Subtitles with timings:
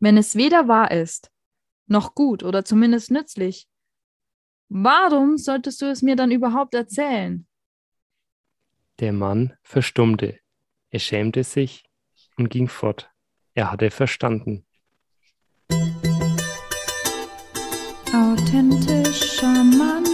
[0.00, 1.30] wenn es weder wahr ist,
[1.86, 3.68] noch gut oder zumindest nützlich,
[4.68, 7.46] warum solltest du es mir dann überhaupt erzählen?
[8.98, 10.38] Der Mann verstummte.
[10.90, 11.84] Er schämte sich
[12.36, 13.10] und ging fort.
[13.54, 14.66] Er hatte verstanden.
[18.12, 20.09] Authentisch charmant.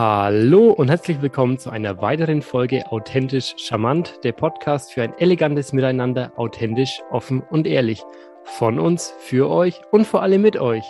[0.00, 5.72] Hallo und herzlich willkommen zu einer weiteren Folge Authentisch Charmant, der Podcast für ein elegantes
[5.72, 8.04] Miteinander, authentisch, offen und ehrlich.
[8.44, 10.84] Von uns, für euch und vor allem mit euch.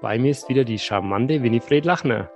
[0.00, 2.32] Bei mir ist wieder die charmante Winifred Lachner.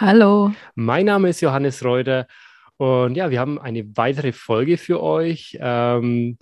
[0.00, 0.50] Hallo.
[0.74, 2.26] Mein Name ist Johannes Reuter
[2.78, 5.56] und ja, wir haben eine weitere Folge für euch.
[5.60, 6.36] Ähm,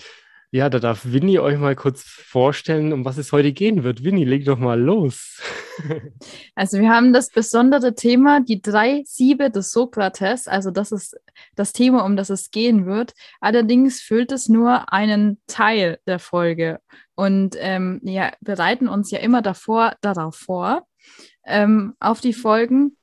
[0.50, 4.04] ja, da darf Winnie euch mal kurz vorstellen, um was es heute gehen wird.
[4.04, 5.40] Winnie, leg doch mal los.
[6.54, 10.48] Also wir haben das besondere Thema, die drei Siebe des Sokrates.
[10.48, 11.20] Also das ist
[11.54, 13.12] das Thema, um das es gehen wird.
[13.42, 16.80] Allerdings füllt es nur einen Teil der Folge.
[17.14, 20.86] Und ähm, ja, bereiten uns ja immer davor, darauf vor,
[21.44, 22.96] ähm, auf die Folgen.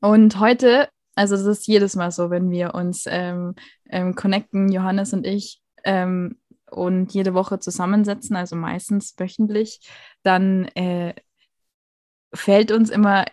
[0.00, 3.54] Und heute, also das ist jedes Mal so, wenn wir uns ähm,
[3.88, 6.38] ähm connecten, Johannes und ich, ähm,
[6.70, 9.80] und jede Woche zusammensetzen, also meistens wöchentlich,
[10.22, 11.14] dann äh,
[12.34, 13.24] fällt uns immer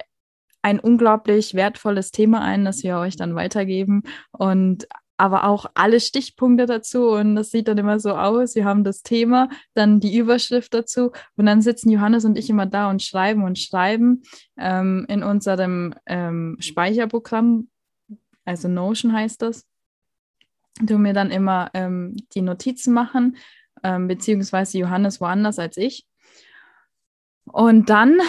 [0.62, 4.04] ein unglaublich wertvolles Thema ein, das wir euch dann weitergeben.
[4.32, 7.10] Und aber auch alle Stichpunkte dazu.
[7.10, 8.56] Und das sieht dann immer so aus.
[8.56, 11.12] Wir haben das Thema, dann die Überschrift dazu.
[11.38, 14.24] Und dann sitzen Johannes und ich immer da und schreiben und schreiben
[14.58, 17.70] ähm, in unserem ähm, Speicherprogramm,
[18.44, 19.66] also Notion heißt das
[20.82, 23.38] du mir dann immer ähm, die Notizen machen,
[23.84, 26.06] ähm, beziehungsweise Johannes woanders als ich.
[27.46, 28.20] Und dann,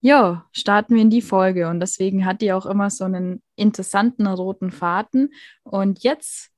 [0.00, 1.68] ja, starten wir in die Folge.
[1.68, 5.32] Und deswegen hat die auch immer so einen interessanten roten Faden.
[5.62, 6.50] Und jetzt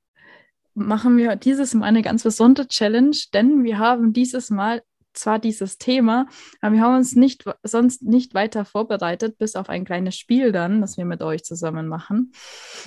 [0.74, 4.82] machen wir dieses Mal eine ganz besondere Challenge, denn wir haben dieses Mal
[5.14, 6.26] zwar dieses Thema,
[6.60, 10.80] aber wir haben uns nicht sonst nicht weiter vorbereitet, bis auf ein kleines Spiel dann,
[10.80, 12.32] das wir mit euch zusammen machen,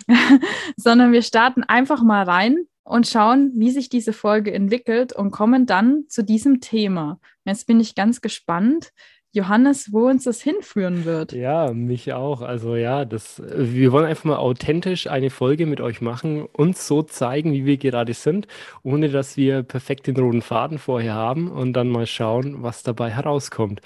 [0.78, 5.66] sondern wir starten einfach mal rein und schauen, wie sich diese Folge entwickelt und kommen
[5.66, 7.20] dann zu diesem Thema.
[7.44, 8.92] Jetzt bin ich ganz gespannt,
[9.36, 11.34] Johannes, wo uns das hinführen wird.
[11.34, 12.42] Ja, mich auch.
[12.42, 17.04] Also ja, das, wir wollen einfach mal authentisch eine Folge mit euch machen, uns so
[17.04, 18.48] zeigen, wie wir gerade sind,
[18.82, 23.12] ohne dass wir perfekt den roten Faden vorher haben und dann mal schauen, was dabei
[23.12, 23.82] herauskommt.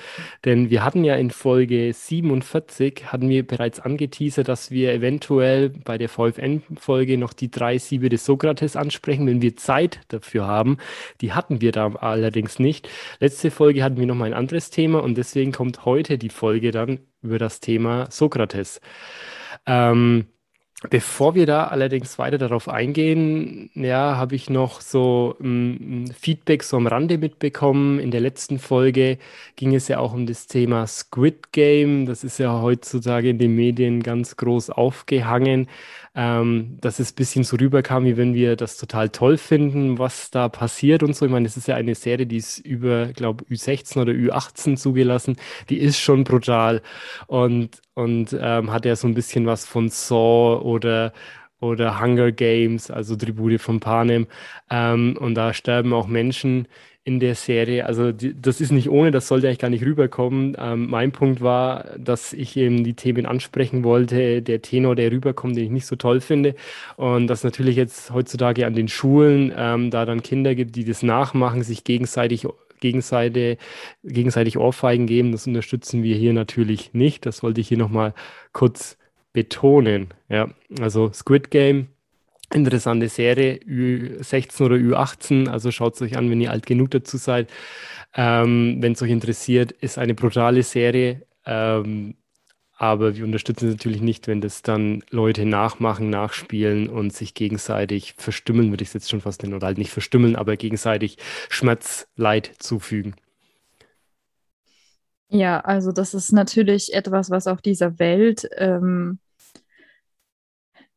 [0.45, 5.97] Denn wir hatten ja in Folge 47, hatten wir bereits angeteasert, dass wir eventuell bei
[5.97, 10.77] der VFN-Folge noch die drei Siebe des Sokrates ansprechen, wenn wir Zeit dafür haben.
[11.21, 12.87] Die hatten wir da allerdings nicht.
[13.19, 16.27] Letzte Folge hatten wir noch mal ein anderes Thema und deswegen deswegen kommt heute die
[16.27, 18.81] Folge dann über das Thema Sokrates.
[19.65, 20.27] Ähm,
[20.89, 26.63] Bevor wir da allerdings weiter darauf eingehen, ja, habe ich noch so ein mm, Feedback
[26.63, 27.99] so am Rande mitbekommen.
[27.99, 29.17] In der letzten Folge
[29.57, 32.05] ging es ja auch um das Thema Squid Game.
[32.05, 35.67] Das ist ja heutzutage in den Medien ganz groß aufgehangen
[36.15, 40.31] ähm, dass es ein bisschen so rüberkam, wie wenn wir das total toll finden, was
[40.31, 41.25] da passiert und so.
[41.25, 45.37] Ich meine, es ist ja eine Serie, die ist über, glaube Ü16 oder Ü18 zugelassen.
[45.69, 46.81] Die ist schon brutal
[47.27, 51.13] und, und ähm, hat ja so ein bisschen was von Saw oder
[51.61, 54.27] oder Hunger Games, also Tribute von Panem.
[54.69, 56.67] Ähm, und da sterben auch Menschen
[57.03, 57.85] in der Serie.
[57.85, 60.55] Also die, das ist nicht ohne, das sollte eigentlich gar nicht rüberkommen.
[60.59, 65.57] Ähm, mein Punkt war, dass ich eben die Themen ansprechen wollte, der Tenor, der rüberkommt,
[65.57, 66.55] den ich nicht so toll finde.
[66.97, 71.03] Und dass natürlich jetzt heutzutage an den Schulen ähm, da dann Kinder gibt, die das
[71.03, 72.45] nachmachen, sich gegenseitig
[72.79, 73.59] gegenseitig,
[74.03, 75.31] gegenseitig Ohrfeigen geben.
[75.31, 77.25] Das unterstützen wir hier natürlich nicht.
[77.25, 78.13] Das wollte ich hier nochmal
[78.53, 78.97] kurz
[79.33, 80.09] betonen.
[80.29, 81.89] Ja, also Squid Game
[82.53, 87.17] interessante Serie, Ü16 oder Ü18, also schaut es euch an, wenn ihr alt genug dazu
[87.17, 87.49] seid.
[88.15, 92.15] Ähm, wenn es euch interessiert, ist eine brutale Serie, ähm,
[92.79, 98.13] aber wir unterstützen es natürlich nicht, wenn das dann Leute nachmachen, nachspielen und sich gegenseitig
[98.17, 101.17] verstümmeln, würde ich es jetzt schon fast nennen, oder halt nicht verstümmeln, aber gegenseitig
[101.49, 103.15] Schmerz, Leid zufügen.
[105.27, 109.19] Ja, also das ist natürlich etwas, was auf dieser Welt ähm,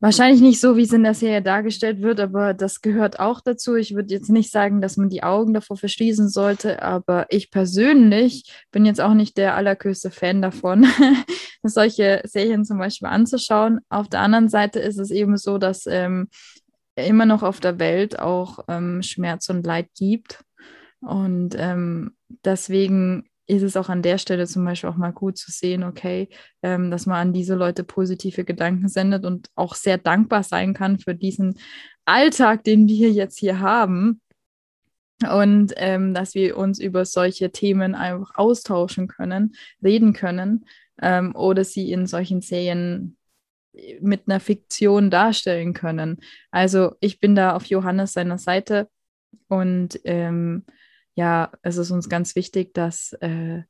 [0.03, 3.77] Wahrscheinlich nicht so, wie es in der Serie dargestellt wird, aber das gehört auch dazu.
[3.77, 8.53] Ich würde jetzt nicht sagen, dass man die Augen davor verschließen sollte, aber ich persönlich
[8.73, 10.89] bin jetzt auch nicht der allergrößte Fan davon,
[11.63, 13.79] solche Serien zum Beispiel anzuschauen.
[13.91, 16.31] Auf der anderen Seite ist es eben so, dass ähm,
[16.97, 20.43] immer noch auf der Welt auch ähm, Schmerz und Leid gibt.
[21.01, 25.51] Und ähm, deswegen ist es auch an der Stelle zum Beispiel auch mal gut zu
[25.51, 26.29] sehen, okay,
[26.63, 30.99] ähm, dass man an diese Leute positive Gedanken sendet und auch sehr dankbar sein kann
[30.99, 31.59] für diesen
[32.05, 34.21] Alltag, den wir jetzt hier haben.
[35.31, 40.65] und ähm, dass wir uns über solche Themen einfach austauschen können, reden können
[41.01, 43.17] ähm, oder sie in solchen Serien
[44.01, 46.19] mit einer Fiktion darstellen können.
[46.51, 48.89] Also ich bin da auf Johannes seiner Seite
[49.49, 50.65] und ähm,
[51.15, 53.63] ja, es ist uns ganz wichtig, dass äh,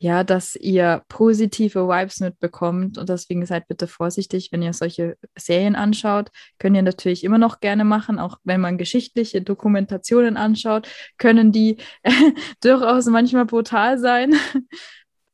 [0.00, 5.74] ja, dass ihr positive Vibes mitbekommt und deswegen seid bitte vorsichtig, wenn ihr solche Serien
[5.74, 6.30] anschaut.
[6.58, 10.88] Könnt ihr natürlich immer noch gerne machen, auch wenn man geschichtliche Dokumentationen anschaut,
[11.18, 11.78] können die
[12.62, 14.34] durchaus manchmal brutal sein.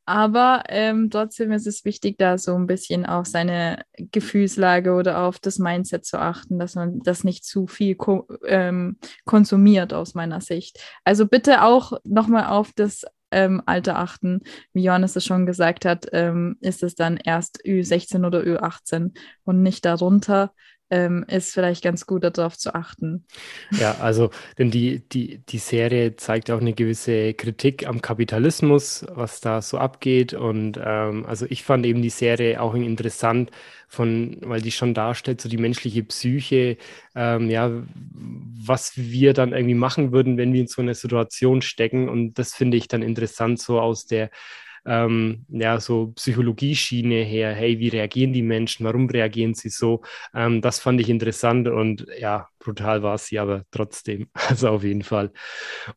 [0.05, 5.39] Aber ähm, trotzdem ist es wichtig, da so ein bisschen auf seine Gefühlslage oder auf
[5.39, 10.41] das Mindset zu achten, dass man das nicht zu viel ko ähm, konsumiert aus meiner
[10.41, 10.79] Sicht.
[11.03, 14.41] Also bitte auch nochmal auf das ähm, Alter achten.
[14.73, 19.11] Wie Johannes es schon gesagt hat, ähm, ist es dann erst Ü16 oder Ü18
[19.43, 20.53] und nicht darunter
[20.89, 23.25] ähm, ist vielleicht ganz gut darauf zu achten.
[23.71, 29.41] Ja, also, denn die, die, die Serie zeigt auch eine gewisse Kritik am Kapitalismus, was
[29.41, 30.33] da so abgeht.
[30.33, 33.51] Und ähm, also ich fand eben die Serie auch interessant,
[33.87, 36.77] von, weil die schon darstellt, so die menschliche Psyche,
[37.15, 37.71] ähm, ja,
[38.65, 42.09] was wir dann irgendwie machen würden, wenn wir in so einer Situation stecken.
[42.09, 44.29] Und das finde ich dann interessant, so aus der
[44.85, 50.01] ähm, ja, so Psychologieschiene her, hey, wie reagieren die Menschen, warum reagieren sie so?
[50.33, 55.03] Ähm, das fand ich interessant und ja, brutal war sie, aber trotzdem, also auf jeden
[55.03, 55.31] Fall.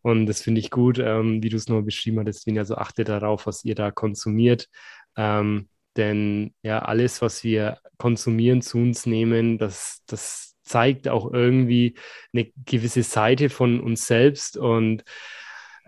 [0.03, 3.05] Und das finde ich gut, ähm, wie du es nochmal beschrieben hattest, Deswegen also achte
[3.05, 4.69] darauf, was ihr da konsumiert.
[5.17, 11.97] Ähm, denn ja, alles, was wir konsumieren, zu uns nehmen, das, das zeigt auch irgendwie
[12.33, 15.03] eine gewisse Seite von uns selbst und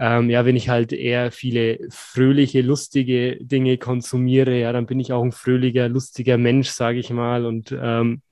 [0.01, 5.13] ähm, ja, wenn ich halt eher viele fröhliche, lustige Dinge konsumiere, ja, dann bin ich
[5.13, 7.45] auch ein fröhlicher, lustiger Mensch, sage ich mal.
[7.45, 8.23] Und ähm,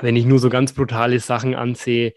[0.00, 2.14] wenn ich nur so ganz brutale Sachen ansehe,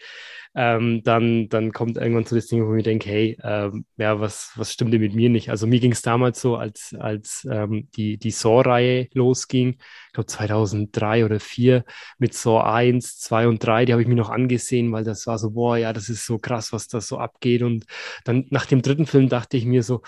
[0.56, 4.20] ähm, dann, dann kommt irgendwann so das Ding, wo ich mir denke, hey, ähm, ja,
[4.20, 5.50] was, was stimmt denn mit mir nicht?
[5.50, 9.78] Also mir ging es damals so, als, als ähm, die, die Saw-Reihe losging,
[10.08, 11.86] ich glaube 2003 oder 2004
[12.20, 15.40] mit Saw 1, 2 und 3, die habe ich mir noch angesehen, weil das war
[15.40, 17.64] so, boah, ja, das ist so krass, was da so abgeht.
[17.64, 17.86] Und
[18.24, 20.04] dann nach dem dritten Film dachte ich mir so,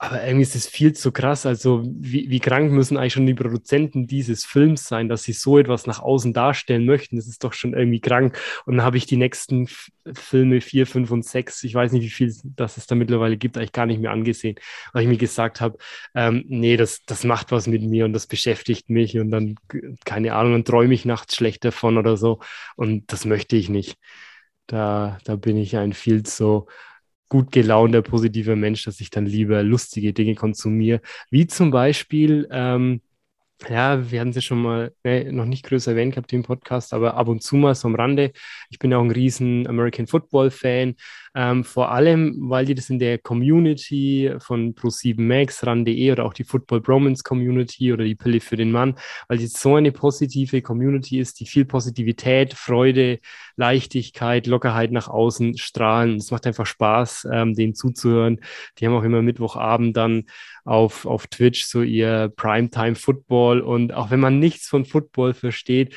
[0.00, 1.44] aber irgendwie ist es viel zu krass.
[1.44, 5.58] Also, wie, wie krank müssen eigentlich schon die Produzenten dieses Films sein, dass sie so
[5.58, 7.16] etwas nach außen darstellen möchten?
[7.16, 8.38] Das ist doch schon irgendwie krank.
[8.64, 9.68] Und dann habe ich die nächsten
[10.14, 13.56] Filme vier, fünf und sechs, ich weiß nicht, wie viel das es da mittlerweile gibt,
[13.56, 14.56] eigentlich gar nicht mehr angesehen,
[14.92, 15.78] weil ich mir gesagt habe,
[16.14, 19.56] ähm, nee, das, das macht was mit mir und das beschäftigt mich und dann,
[20.04, 22.38] keine Ahnung, dann träume ich nachts schlecht davon oder so.
[22.76, 23.98] Und das möchte ich nicht.
[24.66, 26.66] Da, da bin ich ein viel zu
[27.28, 33.02] gut gelaunter, positiver Mensch, dass ich dann lieber lustige Dinge konsumiere, wie zum Beispiel, ähm,
[33.68, 36.92] ja, wir hatten es ja schon mal ne, noch nicht größer erwähnt gehabt im Podcast,
[36.94, 38.32] aber ab und zu mal so am Rande.
[38.70, 40.94] Ich bin auch ein riesen American Football Fan,
[41.38, 46.34] ähm, vor allem, weil die das in der Community von Pro7 Max, RAN.de oder auch
[46.34, 48.96] die Football Bromance Community oder die Pille für den Mann,
[49.28, 53.20] weil die so eine positive Community ist, die viel Positivität, Freude,
[53.54, 56.16] Leichtigkeit, Lockerheit nach außen strahlen.
[56.16, 58.40] Es macht einfach Spaß, ähm, denen zuzuhören.
[58.78, 60.24] Die haben auch immer Mittwochabend dann
[60.64, 65.94] auf, auf Twitch so ihr Primetime Football und auch wenn man nichts von Football versteht,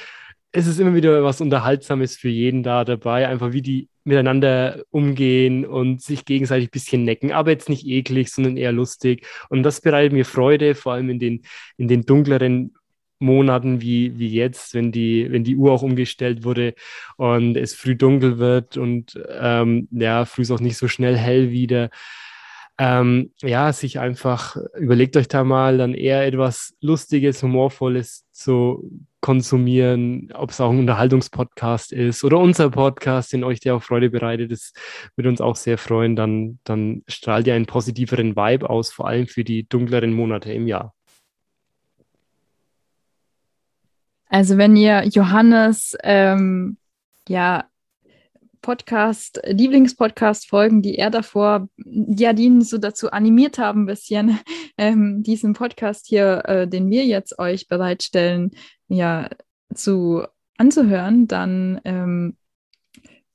[0.51, 5.65] es ist immer wieder was Unterhaltsames für jeden da dabei, einfach wie die miteinander umgehen
[5.65, 9.25] und sich gegenseitig ein bisschen necken, aber jetzt nicht eklig, sondern eher lustig.
[9.49, 11.41] Und das bereitet mir Freude, vor allem in den,
[11.77, 12.73] in den dunkleren
[13.19, 16.73] Monaten wie, wie jetzt, wenn die, wenn die Uhr auch umgestellt wurde
[17.17, 21.51] und es früh dunkel wird und ähm, ja, früh ist auch nicht so schnell hell
[21.51, 21.89] wieder.
[22.79, 28.89] Ähm, ja, sich einfach, überlegt euch da mal dann eher etwas Lustiges, Humorvolles zu
[29.21, 34.09] konsumieren, ob es auch ein Unterhaltungspodcast ist oder unser Podcast, den euch der auch Freude
[34.09, 34.51] bereitet.
[34.51, 34.73] Das
[35.15, 36.15] würde uns auch sehr freuen.
[36.15, 40.67] Dann, dann strahlt ihr einen positiveren Vibe aus, vor allem für die dunkleren Monate im
[40.67, 40.93] Jahr.
[44.27, 46.77] Also wenn ihr Johannes ähm,
[47.27, 47.65] ja
[48.61, 54.39] Podcast, Lieblingspodcast-Folgen, die er davor, ja, die ihn so dazu animiert haben, ein bisschen
[54.77, 58.51] ähm, diesen Podcast hier, äh, den wir jetzt euch bereitstellen,
[58.91, 59.29] ja,
[59.73, 60.23] zu
[60.57, 62.35] anzuhören, dann ähm,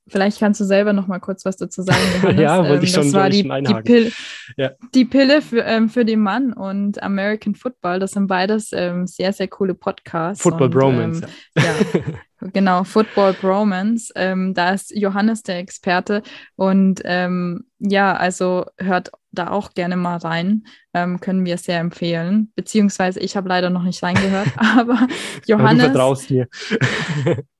[0.09, 1.99] Vielleicht kannst du selber noch mal kurz was dazu sagen.
[2.21, 2.41] Johannes.
[2.41, 4.11] ja, wollte ich ähm, schon, das war die, die, Pille,
[4.55, 4.71] ja.
[4.93, 7.99] die Pille für, ähm, für den Mann und American Football.
[7.99, 10.41] Das sind beides ähm, sehr, sehr coole Podcasts.
[10.41, 11.27] Football und, Bromance.
[11.55, 12.01] Ähm, ja.
[12.53, 14.11] Genau, Football Bromance.
[14.15, 16.21] Ähm, da ist Johannes der Experte.
[16.55, 20.65] Und ähm, ja, also hört da auch gerne mal rein.
[20.93, 22.51] Ähm, können wir sehr empfehlen.
[22.55, 25.07] Beziehungsweise ich habe leider noch nicht reingehört, aber
[25.45, 25.85] Johannes.
[25.85, 26.47] Du vertraust mir.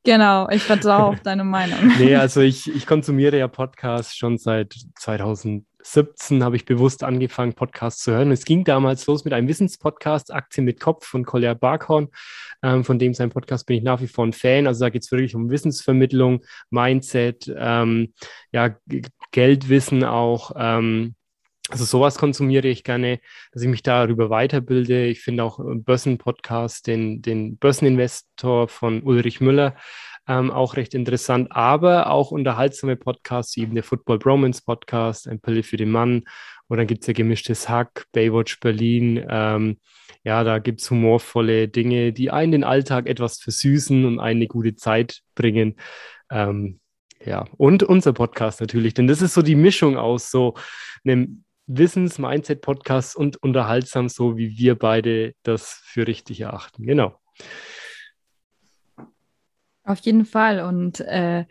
[0.08, 1.92] Genau, ich vertraue auf deine Meinung.
[2.00, 8.04] nee, also ich, ich konsumiere ja Podcasts schon seit 2017, habe ich bewusst angefangen, Podcasts
[8.04, 8.32] zu hören.
[8.32, 12.08] Es ging damals los mit einem Wissenspodcast, Aktien mit Kopf von Collier Barkhorn.
[12.64, 14.66] Ähm, von dem sein Podcast bin ich nach wie vor ein Fan.
[14.66, 18.14] Also da geht es wirklich um Wissensvermittlung, Mindset, ähm,
[18.54, 18.78] ja,
[19.34, 20.52] Geldwissen auch.
[20.56, 21.16] Ähm,
[21.70, 23.20] also sowas konsumiere ich gerne,
[23.52, 25.06] dass ich mich darüber weiterbilde.
[25.08, 29.76] Ich finde auch Börsen-Podcast, den, den Börseninvestor von Ulrich Müller,
[30.28, 35.64] ähm, auch recht interessant, aber auch unterhaltsame Podcasts, eben der Football Bromance Podcast, ein Pille
[35.64, 36.24] für den Mann,
[36.70, 39.26] oder dann gibt es ja gemischtes Hack, Baywatch Berlin.
[39.30, 39.78] Ähm,
[40.24, 44.76] ja, da gibt es humorvolle Dinge, die einen den Alltag etwas versüßen und eine gute
[44.76, 45.78] Zeit bringen.
[46.30, 46.80] Ähm,
[47.26, 50.56] ja, und unser Podcast natürlich, denn das ist so die Mischung aus so
[51.06, 56.86] einem Wissens-Mindset-Podcast und unterhaltsam, so wie wir beide das für richtig erachten.
[56.86, 57.20] Genau.
[59.84, 60.62] Auf jeden Fall.
[60.62, 61.46] Und äh,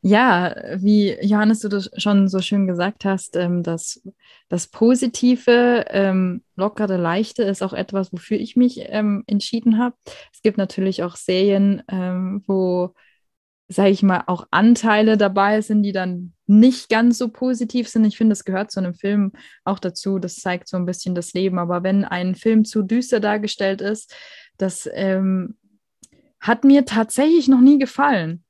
[0.00, 4.02] ja, wie Johannes, du das schon so schön gesagt hast, ähm, dass
[4.48, 9.96] das Positive, ähm, lockere, leichte ist auch etwas, wofür ich mich ähm, entschieden habe.
[10.32, 12.94] Es gibt natürlich auch Serien, ähm, wo
[13.68, 18.04] sage ich mal, auch Anteile dabei sind, die dann nicht ganz so positiv sind.
[18.04, 19.32] Ich finde, das gehört zu einem Film
[19.64, 20.18] auch dazu.
[20.18, 21.58] Das zeigt so ein bisschen das Leben.
[21.58, 24.14] Aber wenn ein Film zu düster dargestellt ist,
[24.58, 25.56] das ähm,
[26.40, 28.44] hat mir tatsächlich noch nie gefallen.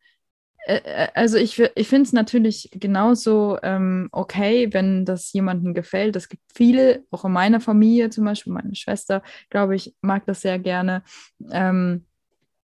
[0.67, 6.17] Äh, also ich, ich finde es natürlich genauso ähm, okay, wenn das jemandem gefällt.
[6.17, 10.41] Es gibt viele, auch in meiner Familie zum Beispiel, meine Schwester, glaube ich, mag das
[10.41, 11.03] sehr gerne.
[11.51, 12.07] Ähm,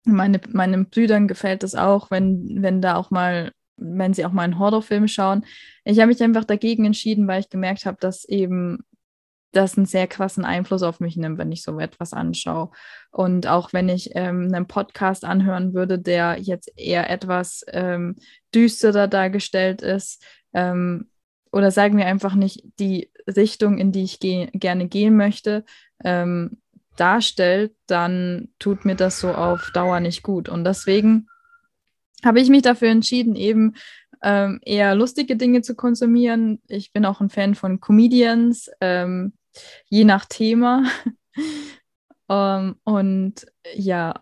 [0.05, 3.53] meine, meinen Brüdern gefällt es auch, wenn, wenn da auch mal,
[3.95, 5.45] wenn sie auch mal einen Horrorfilm schauen.
[5.85, 8.85] Ich habe mich einfach dagegen entschieden, weil ich gemerkt habe, dass eben
[9.53, 12.71] das einen sehr krassen Einfluss auf mich nimmt, wenn ich so etwas anschaue.
[13.11, 18.17] Und auch wenn ich ähm, einen Podcast anhören würde, der jetzt eher etwas ähm,
[18.55, 21.09] düsterer dargestellt ist, ähm,
[21.53, 25.65] oder sagen wir einfach nicht die Richtung, in die ich ge gerne gehen möchte,
[26.05, 26.59] ähm,
[26.97, 30.49] darstellt, dann tut mir das so auf Dauer nicht gut.
[30.49, 31.29] Und deswegen
[32.25, 33.75] habe ich mich dafür entschieden, eben
[34.23, 36.61] ähm, eher lustige Dinge zu konsumieren.
[36.69, 39.35] Ich bin auch ein Fan von Comedians, ähm,
[39.89, 40.85] je nach Thema.
[41.35, 41.45] um,
[42.31, 44.15] ähm, und ja,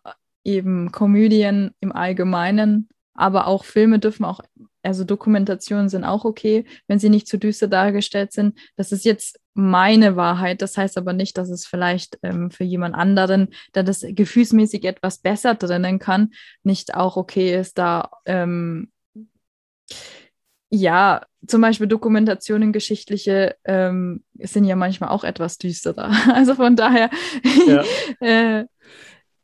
[0.45, 4.41] eben Komödien im Allgemeinen, aber auch Filme dürfen auch
[4.85, 8.59] also Dokumentationen sind auch okay, wenn sie nicht zu düster dargestellt sind.
[8.77, 10.61] Das ist jetzt meine Wahrheit.
[10.63, 15.19] Das heißt aber nicht, dass es vielleicht ähm, für jemand anderen, der das gefühlsmäßig etwas
[15.19, 16.33] besser drinnen kann,
[16.63, 18.91] nicht auch okay ist, da ähm,
[20.71, 26.11] ja, zum Beispiel Dokumentationen, geschichtliche ähm, sind ja manchmal auch etwas düsterer.
[26.35, 27.11] Also von daher
[27.67, 27.85] ja.
[28.21, 28.65] äh,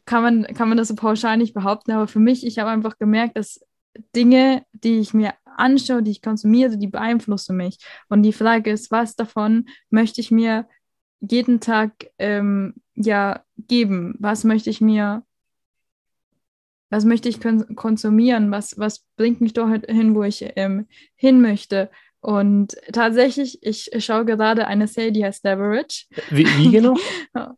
[0.06, 1.92] kann, man, kann man das so pauschal nicht behaupten.
[1.92, 3.60] Aber für mich, ich habe einfach gemerkt, dass
[4.16, 7.78] Dinge, die ich mir anschaue, die ich konsumiere, die beeinflussen mich.
[8.08, 10.66] Und die Frage ist, was davon möchte ich mir
[11.20, 14.14] jeden Tag ähm, ja geben?
[14.18, 15.22] Was möchte ich mir,
[16.90, 17.40] was möchte ich
[17.76, 18.50] konsumieren?
[18.50, 21.90] Was, was bringt mich dorthin, wo ich ähm, hin möchte?
[22.20, 26.06] Und tatsächlich, ich schaue gerade eine Serie, die heißt Leverage.
[26.30, 26.96] Wie, wie genau?
[27.32, 27.56] Leverage.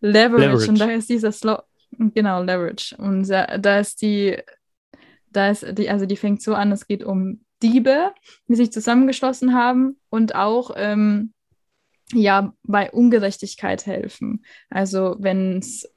[0.00, 0.68] Leverage.
[0.68, 1.62] Und da ist dieser Slow,
[1.98, 2.94] genau, Leverage.
[2.98, 4.36] Und da, da ist die
[5.32, 8.12] da ist die, also die fängt so an, es geht um Diebe,
[8.48, 11.32] die sich zusammengeschlossen haben und auch ähm,
[12.12, 14.44] ja bei Ungerechtigkeit helfen.
[14.68, 15.88] Also wenn es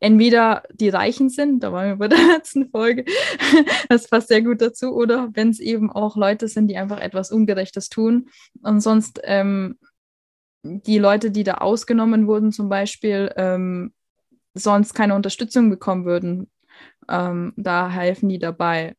[0.00, 3.04] entweder die Reichen sind, da waren wir bei der letzten Folge,
[3.88, 7.30] das passt sehr gut dazu, oder wenn es eben auch Leute sind, die einfach etwas
[7.30, 8.28] Ungerechtes tun
[8.62, 9.78] und sonst ähm,
[10.62, 13.92] die Leute, die da ausgenommen wurden, zum Beispiel, ähm,
[14.54, 16.48] sonst keine Unterstützung bekommen würden
[17.08, 18.94] ähm, da helfen die dabei.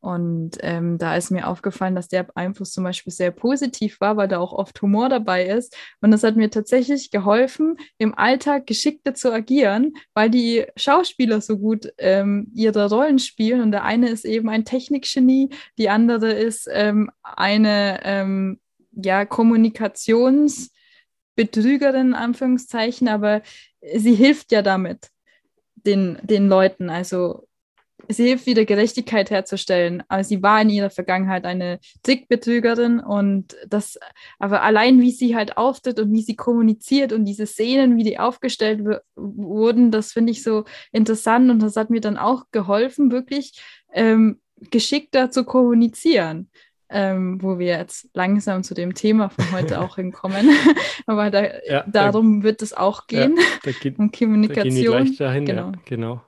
[0.00, 4.28] Und ähm, da ist mir aufgefallen, dass der Einfluss zum Beispiel sehr positiv war, weil
[4.28, 5.76] da auch oft Humor dabei ist.
[6.00, 11.58] Und das hat mir tatsächlich geholfen, im Alltag geschickter zu agieren, weil die Schauspieler so
[11.58, 13.60] gut ähm, ihre Rollen spielen.
[13.60, 18.60] Und der eine ist eben ein Technikgenie, die andere ist ähm, eine ähm,
[18.92, 23.42] ja, Kommunikationsbetrügerin, in Anführungszeichen, aber
[23.96, 25.10] sie hilft ja damit
[25.88, 26.90] den, den Leuten.
[26.90, 27.48] Also
[28.08, 30.02] sie hilft wieder Gerechtigkeit herzustellen.
[30.08, 33.98] Aber sie war in ihrer Vergangenheit eine Trickbetrügerin und das,
[34.38, 38.18] aber allein wie sie halt auftritt und wie sie kommuniziert und diese Szenen, wie die
[38.18, 38.84] aufgestellt
[39.16, 43.60] wurden, das finde ich so interessant und das hat mir dann auch geholfen, wirklich
[43.92, 44.40] ähm,
[44.70, 46.50] geschickter zu kommunizieren
[46.90, 50.50] ähm, wo wir jetzt langsam zu dem Thema von heute auch hinkommen.
[51.06, 54.92] Aber da, ja, darum da, wird es auch gehen, ja, da geht, um Kommunikation.
[54.92, 55.66] Da gehen dahin, genau.
[55.68, 56.20] Ja, genau.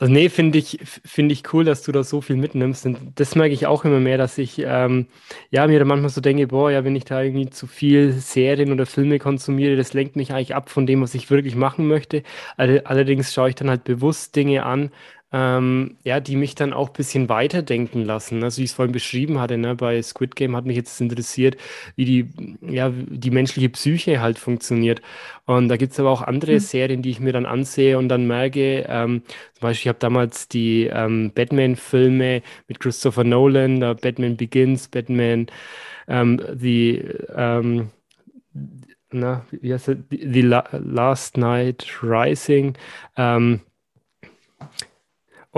[0.00, 2.86] Also nee, finde ich, finde ich cool, dass du da so viel mitnimmst.
[2.86, 5.06] Und das merke ich auch immer mehr, dass ich ähm,
[5.50, 8.70] ja mir da manchmal so denke, boah, ja, wenn ich da irgendwie zu viel Serien
[8.70, 12.22] oder Filme konsumiere, das lenkt mich eigentlich ab von dem, was ich wirklich machen möchte.
[12.56, 14.92] Allerdings schaue ich dann halt bewusst Dinge an,
[15.30, 18.42] ähm, ja, die mich dann auch ein bisschen weiterdenken lassen.
[18.42, 21.56] Also wie ich es vorhin beschrieben hatte, ne, bei Squid Game hat mich jetzt interessiert,
[21.96, 22.30] wie die,
[22.62, 25.02] ja, die menschliche Psyche halt funktioniert.
[25.44, 26.60] Und da gibt es aber auch andere mhm.
[26.60, 30.48] Serien, die ich mir dann ansehe und dann merke, ähm, zum Beispiel, ich habe damals
[30.48, 35.46] die ähm, Batman-Filme mit Christopher Nolan, da Batman Begins, Batman,
[36.08, 37.04] ähm, The,
[37.36, 37.90] ähm,
[39.10, 39.96] na, wie heißt das?
[40.10, 42.76] The Last Night Rising.
[43.16, 43.60] Ähm,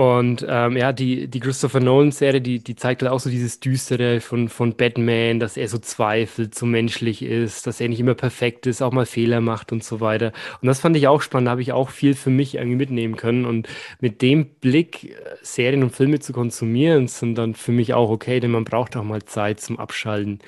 [0.01, 4.19] und ähm, ja, die, die Christopher Nolan-Serie, die, die zeigt halt auch so dieses Düstere
[4.19, 8.65] von, von Batman, dass er so zweifelt, so menschlich ist, dass er nicht immer perfekt
[8.65, 10.31] ist, auch mal Fehler macht und so weiter.
[10.59, 13.15] Und das fand ich auch spannend, da habe ich auch viel für mich irgendwie mitnehmen
[13.15, 13.45] können.
[13.45, 13.67] Und
[13.99, 18.39] mit dem Blick, äh, Serien und Filme zu konsumieren, sind dann für mich auch okay,
[18.39, 20.39] denn man braucht auch mal Zeit zum Abschalten.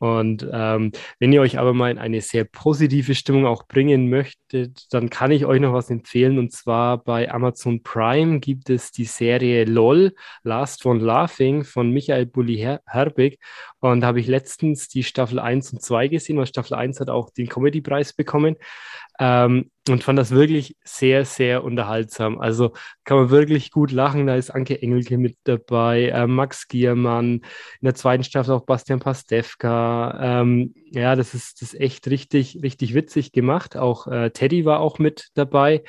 [0.00, 4.86] Und ähm, wenn ihr euch aber mal in eine sehr positive Stimmung auch bringen möchtet,
[4.94, 6.38] dann kann ich euch noch was empfehlen.
[6.38, 12.24] Und zwar bei Amazon Prime gibt es die Serie LOL, Last One Laughing von Michael
[12.24, 13.38] Bulli-Herbig.
[13.80, 17.10] Und da habe ich letztens die Staffel 1 und 2 gesehen, weil Staffel 1 hat
[17.10, 18.56] auch den Comedy-Preis bekommen.
[19.20, 22.40] Ähm, und fand das wirklich sehr, sehr unterhaltsam.
[22.40, 22.72] Also
[23.04, 24.26] kann man wirklich gut lachen.
[24.26, 27.42] Da ist Anke Engelke mit dabei, äh, Max Giermann, in
[27.82, 30.40] der zweiten Staffel auch Bastian Pastewka.
[30.42, 33.76] Ähm, ja, das ist, das ist echt richtig, richtig witzig gemacht.
[33.76, 35.82] Auch äh, Teddy war auch mit dabei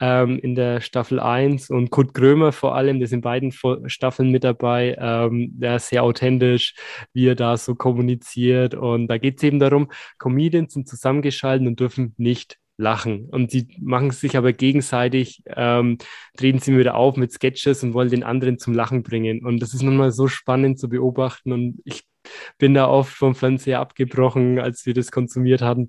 [0.00, 3.52] ähm, in der Staffel 1 und Kurt Krömer vor allem, der ist in beiden
[3.86, 4.96] Staffeln mit dabei.
[4.98, 6.74] Ähm, der ist sehr authentisch,
[7.12, 8.74] wie er da so kommuniziert.
[8.74, 13.28] Und da geht es eben darum, Comedians sind zusammengeschaltet und dürfen nicht lachen.
[13.30, 15.98] Und sie machen sich aber gegenseitig, ähm,
[16.36, 19.44] treten sie wieder auf mit Sketches und wollen den anderen zum Lachen bringen.
[19.44, 21.52] Und das ist nochmal so spannend zu beobachten.
[21.52, 22.04] Und ich
[22.58, 25.88] bin da oft vom Fernseher abgebrochen, als wir das konsumiert hatten.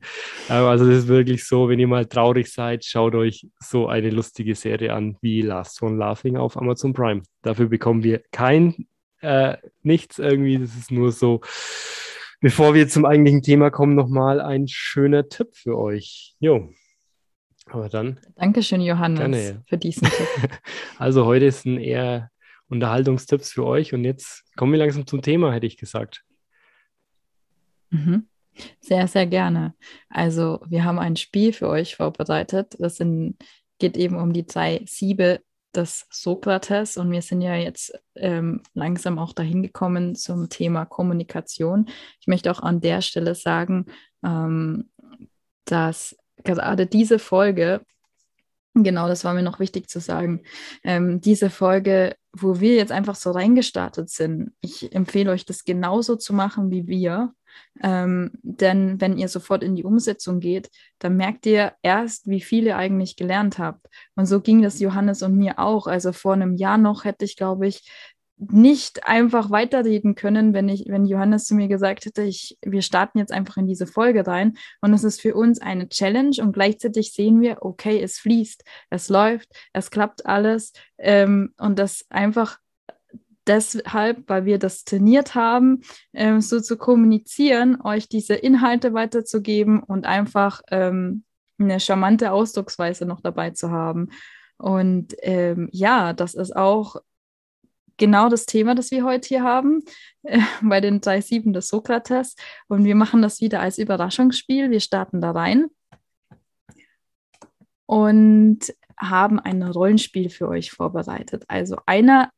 [0.49, 4.09] Ähm, also das ist wirklich so, wenn ihr mal traurig seid, schaut euch so eine
[4.09, 7.23] lustige Serie an wie Last One Laughing auf Amazon Prime.
[7.41, 8.87] Dafür bekommen wir kein
[9.21, 10.59] äh, nichts irgendwie.
[10.59, 11.41] Das ist nur so
[12.39, 16.35] Bevor wir zum eigentlichen Thema kommen, nochmal ein schöner Tipp für euch.
[16.39, 16.69] Jo.
[17.65, 18.19] Aber dann.
[18.35, 19.63] Dankeschön, Johannes, gerne.
[19.67, 20.49] für diesen Tipp.
[20.97, 22.29] also heute sind eher
[22.69, 26.23] Unterhaltungstipps für euch und jetzt kommen wir langsam zum Thema, hätte ich gesagt.
[27.89, 28.27] Mhm.
[28.79, 29.73] Sehr, sehr gerne.
[30.09, 32.75] Also wir haben ein Spiel für euch vorbereitet.
[32.79, 33.37] Das sind,
[33.79, 35.41] geht eben um die drei Siebe
[35.77, 41.87] des Sokrates und wir sind ja jetzt ähm, langsam auch dahin gekommen zum Thema Kommunikation.
[42.19, 43.85] Ich möchte auch an der Stelle sagen,
[44.23, 44.89] ähm,
[45.65, 47.81] dass gerade diese Folge,
[48.73, 50.41] genau das war mir noch wichtig zu sagen,
[50.83, 56.15] ähm, diese Folge, wo wir jetzt einfach so reingestartet sind, ich empfehle euch das genauso
[56.15, 57.33] zu machen wie wir.
[57.81, 62.65] Ähm, denn wenn ihr sofort in die Umsetzung geht, dann merkt ihr erst, wie viel
[62.65, 63.87] ihr eigentlich gelernt habt.
[64.15, 65.87] Und so ging das Johannes und mir auch.
[65.87, 67.89] Also vor einem Jahr noch hätte ich, glaube ich,
[68.39, 73.17] nicht einfach weiterreden können, wenn ich, wenn Johannes zu mir gesagt hätte, ich, wir starten
[73.17, 74.57] jetzt einfach in diese Folge rein.
[74.81, 79.09] Und es ist für uns eine Challenge und gleichzeitig sehen wir, okay, es fließt, es
[79.09, 80.73] läuft, es klappt alles.
[80.99, 82.59] Ähm, und das einfach
[83.47, 85.81] deshalb, weil wir das trainiert haben,
[86.13, 91.23] ähm, so zu kommunizieren, euch diese Inhalte weiterzugeben und einfach ähm,
[91.59, 94.09] eine charmante Ausdrucksweise noch dabei zu haben.
[94.57, 96.97] Und ähm, ja, das ist auch
[97.97, 99.83] genau das Thema, das wir heute hier haben,
[100.23, 102.35] äh, bei den 3.7 des Sokrates.
[102.67, 104.71] Und wir machen das wieder als Überraschungsspiel.
[104.71, 105.67] Wir starten da rein
[107.85, 111.45] und haben ein Rollenspiel für euch vorbereitet.
[111.47, 112.31] Also einer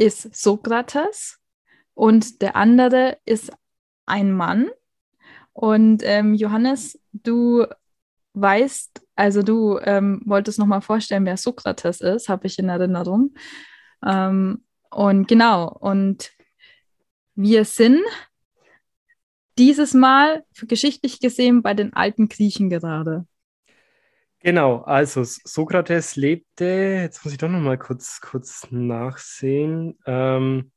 [0.00, 1.38] ist Sokrates
[1.92, 3.52] und der andere ist
[4.06, 4.70] ein Mann.
[5.52, 7.66] Und ähm, Johannes, du
[8.32, 13.34] weißt, also du ähm, wolltest noch mal vorstellen, wer Sokrates ist, habe ich in Erinnerung.
[14.06, 16.30] Ähm, und genau, und
[17.34, 18.00] wir sind
[19.58, 23.26] dieses Mal geschichtlich gesehen bei den alten Griechen gerade.
[24.42, 26.64] Genau, also Sokrates lebte,
[27.02, 29.98] jetzt muss ich doch noch mal kurz, kurz nachsehen.
[30.06, 30.72] Ähm,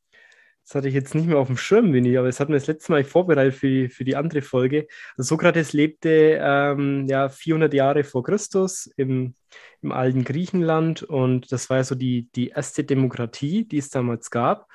[0.65, 2.67] das hatte ich jetzt nicht mehr auf dem Schirm, Winnie, aber das hatten wir das
[2.67, 4.88] letzte Mal vorbereitet für die, für die andere Folge.
[5.17, 9.34] Also Sokrates lebte ähm, ja 400 Jahre vor Christus im,
[9.82, 14.30] im alten Griechenland und das war ja so die, die erste Demokratie, die es damals
[14.30, 14.67] gab.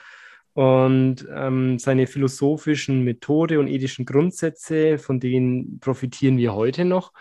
[0.54, 7.12] Und ähm, seine philosophischen Methode und ethischen Grundsätze, von denen profitieren wir heute noch.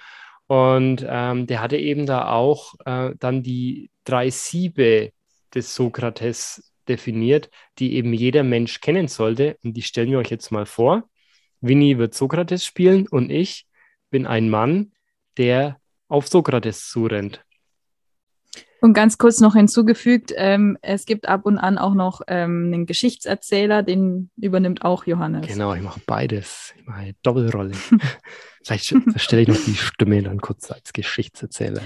[0.48, 5.12] Und ähm, der hatte eben da auch äh, dann die drei Siebe
[5.54, 9.58] des Sokrates definiert, die eben jeder Mensch kennen sollte.
[9.64, 11.10] Und die stellen wir euch jetzt mal vor.
[11.60, 13.66] Winnie wird Sokrates spielen und ich
[14.10, 14.94] bin ein Mann,
[15.38, 17.44] der auf Sokrates zurennt.
[18.80, 22.86] Und ganz kurz noch hinzugefügt, ähm, es gibt ab und an auch noch ähm, einen
[22.86, 25.48] Geschichtserzähler, den übernimmt auch Johannes.
[25.48, 26.74] Genau, ich mache beides.
[26.78, 27.72] Ich mache eine Doppelrolle.
[28.64, 31.82] Vielleicht verstelle ich noch die Stimme dann kurz als Geschichtserzähler.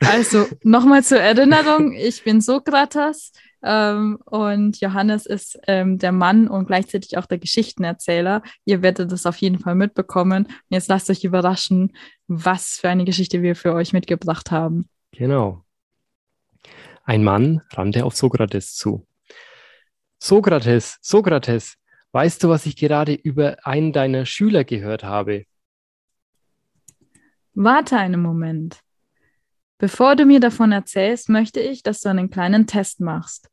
[0.00, 6.66] Also nochmal zur Erinnerung, ich bin Sokrates ähm, und Johannes ist ähm, der Mann und
[6.66, 8.42] gleichzeitig auch der Geschichtenerzähler.
[8.64, 10.46] Ihr werdet das auf jeden Fall mitbekommen.
[10.46, 11.92] Und jetzt lasst euch überraschen,
[12.26, 14.88] was für eine Geschichte wir für euch mitgebracht haben.
[15.12, 15.64] Genau.
[17.08, 19.06] Ein Mann rannte auf Sokrates zu.
[20.18, 21.78] Sokrates, Sokrates,
[22.12, 25.46] weißt du, was ich gerade über einen deiner Schüler gehört habe?
[27.54, 28.80] Warte einen Moment.
[29.78, 33.48] Bevor du mir davon erzählst, möchte ich, dass du einen kleinen Test machst,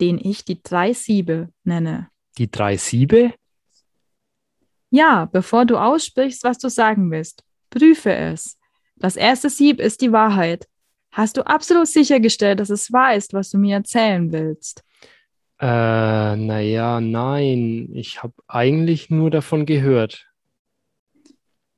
[0.00, 2.08] den ich die drei Siebe nenne.
[2.38, 3.32] Die drei Siebe?
[4.90, 8.58] Ja, bevor du aussprichst, was du sagen willst, prüfe es.
[8.96, 10.66] Das erste Sieb ist die Wahrheit.
[11.12, 14.84] Hast du absolut sichergestellt, dass es wahr ist, was du mir erzählen willst?
[15.58, 17.90] Äh, naja, nein.
[17.92, 20.26] Ich habe eigentlich nur davon gehört.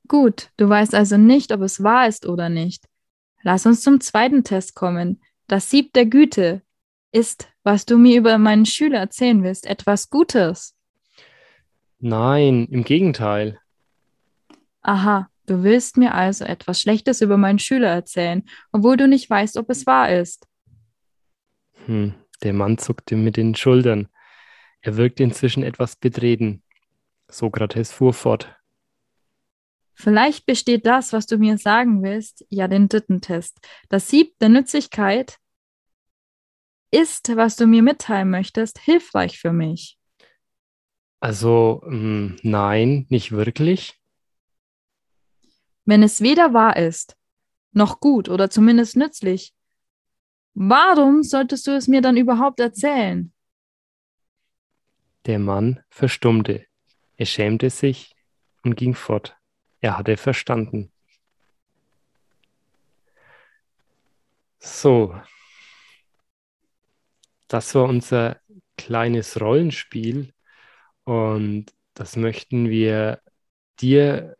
[0.07, 2.85] Gut, du weißt also nicht, ob es wahr ist oder nicht.
[3.41, 5.21] Lass uns zum zweiten Test kommen.
[5.47, 6.61] Das Sieb der Güte.
[7.11, 10.75] Ist, was du mir über meinen Schüler erzählen willst, etwas Gutes?
[11.99, 13.59] Nein, im Gegenteil.
[14.81, 19.57] Aha, Du willst mir also etwas Schlechtes über meinen Schüler erzählen, obwohl du nicht weißt,
[19.57, 20.47] ob es wahr ist.
[21.85, 24.07] Hm, der Mann zuckte mit den Schultern.
[24.81, 26.63] Er wirkte inzwischen etwas betreten.
[27.27, 28.55] Sokrates fuhr fort.
[29.95, 33.59] Vielleicht besteht das, was du mir sagen willst, ja den dritten Test.
[33.89, 35.37] Das Sieb der Nützlichkeit
[36.89, 39.97] ist, was du mir mitteilen möchtest, hilfreich für mich.
[41.19, 44.02] Also hm, nein, nicht wirklich
[45.85, 47.15] wenn es weder wahr ist,
[47.71, 49.53] noch gut oder zumindest nützlich,
[50.53, 53.33] warum solltest du es mir dann überhaupt erzählen?
[55.25, 56.65] Der Mann verstummte.
[57.17, 58.15] Er schämte sich
[58.63, 59.37] und ging fort.
[59.79, 60.91] Er hatte verstanden.
[64.59, 65.13] So,
[67.47, 68.39] das war unser
[68.77, 70.33] kleines Rollenspiel
[71.03, 73.21] und das möchten wir
[73.79, 74.35] dir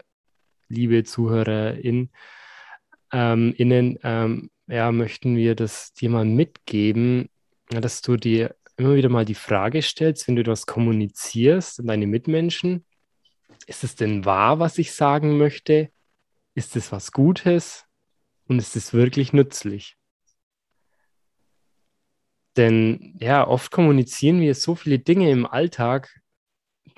[0.74, 2.12] liebe ZuhörerInnen,
[3.12, 7.30] ähm, innen, ähm, ja, möchten wir das dir mal mitgeben,
[7.70, 12.08] dass du dir immer wieder mal die Frage stellst, wenn du das kommunizierst an deine
[12.08, 12.86] Mitmenschen,
[13.68, 15.90] ist es denn wahr, was ich sagen möchte?
[16.56, 17.86] Ist es was Gutes?
[18.48, 19.96] Und ist es wirklich nützlich?
[22.58, 26.22] Denn ja, oft kommunizieren wir so viele Dinge im Alltag,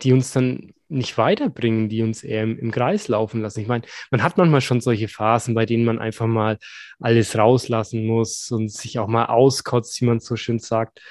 [0.02, 3.62] die uns dann nicht weiterbringen, die uns eher im, im, Kreis laufen lassen.
[3.62, 6.58] Ich meine, man hat manchmal schon solche Phasen, bei denen man einfach mal
[7.00, 11.02] alles rauslassen muss und sich auch mal auskotzt, wie man so schön sagt.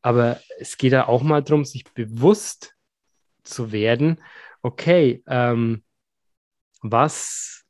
[0.00, 2.74] Aber es geht da auch mal darum, sich bewusst
[3.42, 4.20] zu werden,
[4.62, 5.82] okay, ähm,
[6.82, 7.64] was,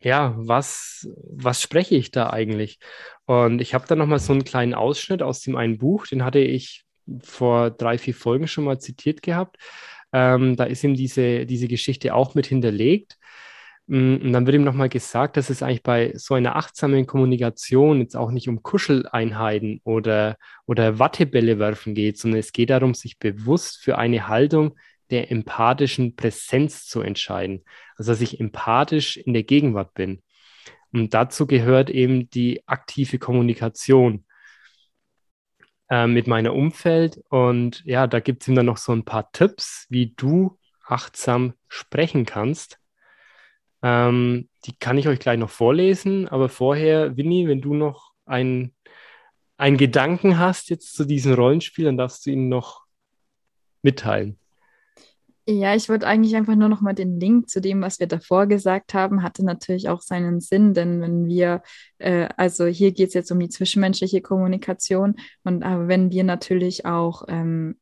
[0.00, 2.78] ja, was, was spreche ich da eigentlich?
[3.26, 6.38] Und ich habe da nochmal so einen kleinen Ausschnitt aus dem einen Buch, den hatte
[6.38, 6.84] ich
[7.22, 9.56] vor drei, vier Folgen schon mal zitiert gehabt.
[10.12, 13.18] Ähm, da ist ihm diese, diese Geschichte auch mit hinterlegt.
[13.86, 18.00] Mm, und dann wird ihm nochmal gesagt, dass es eigentlich bei so einer achtsamen Kommunikation
[18.00, 23.18] jetzt auch nicht um Kuscheleinheiten oder, oder Wattebälle werfen geht, sondern es geht darum, sich
[23.18, 24.76] bewusst für eine Haltung
[25.10, 27.64] der empathischen Präsenz zu entscheiden.
[27.96, 30.22] Also, dass ich empathisch in der Gegenwart bin.
[30.92, 34.24] Und dazu gehört eben die aktive Kommunikation
[35.90, 37.22] äh, mit meiner Umfeld.
[37.28, 41.54] Und ja, da gibt es ihm dann noch so ein paar Tipps, wie du achtsam
[41.68, 42.78] sprechen kannst.
[43.82, 48.74] Ähm, die kann ich euch gleich noch vorlesen, aber vorher, Winnie, wenn du noch einen,
[49.58, 52.86] Gedanken hast jetzt zu diesem Rollenspiel, dann darfst du ihn noch
[53.82, 54.38] mitteilen.
[55.50, 58.46] Ja, ich wollte eigentlich einfach nur noch mal den Link zu dem, was wir davor
[58.46, 61.62] gesagt haben, hatte natürlich auch seinen Sinn, denn wenn wir,
[61.96, 66.84] äh, also hier geht es jetzt um die zwischenmenschliche Kommunikation und aber wenn wir natürlich
[66.84, 67.78] auch ähm,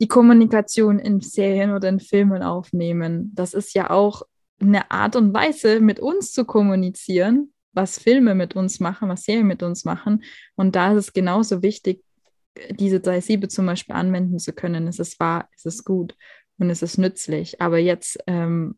[0.00, 4.22] die Kommunikation in Serien oder in Filmen aufnehmen, das ist ja auch
[4.60, 9.48] eine Art und Weise, mit uns zu kommunizieren, was Filme mit uns machen, was Serien
[9.48, 10.22] mit uns machen.
[10.54, 12.04] Und da ist es genauso wichtig,
[12.70, 14.86] diese drei Siebe zum Beispiel anwenden zu können.
[14.86, 16.16] Es ist wahr, es ist gut
[16.58, 17.60] und es ist nützlich.
[17.60, 18.76] Aber jetzt ähm,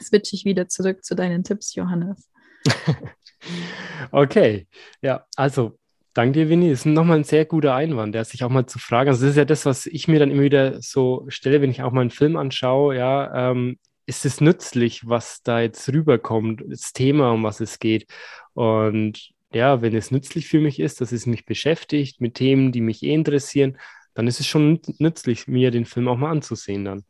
[0.00, 2.30] switche ich wieder zurück zu deinen Tipps, Johannes.
[4.12, 4.66] okay,
[5.00, 5.78] ja, also
[6.14, 6.70] Danke dir, Winnie.
[6.70, 9.08] Das ist nochmal ein sehr guter Einwand, der sich auch mal zu fragen.
[9.08, 11.82] Also, das ist ja das, was ich mir dann immer wieder so stelle, wenn ich
[11.82, 12.96] auch mal einen Film anschaue.
[12.96, 18.06] Ja, ähm, ist es nützlich, was da jetzt rüberkommt, das Thema, um was es geht?
[18.52, 22.80] Und ja, wenn es nützlich für mich ist, dass es mich beschäftigt mit Themen, die
[22.80, 23.78] mich eh interessieren,
[24.14, 27.04] dann ist es schon nützlich, mir den Film auch mal anzusehen dann.